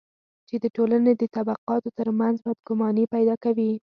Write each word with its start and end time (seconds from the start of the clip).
چې 0.47 0.55
د 0.63 0.65
ټولنې 0.75 1.11
د 1.15 1.23
طبقاتو 1.35 1.89
ترمنځ 1.99 2.37
بدګماني 2.45 3.05
پیدا 3.15 3.35
کوي. 3.43 3.71